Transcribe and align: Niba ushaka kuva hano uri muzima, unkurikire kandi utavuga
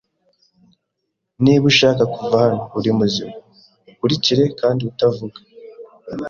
Niba 1.43 1.63
ushaka 1.71 2.03
kuva 2.13 2.35
hano 2.43 2.61
uri 2.77 2.91
muzima, 2.99 3.35
unkurikire 3.89 4.43
kandi 4.59 4.81
utavuga 4.91 5.39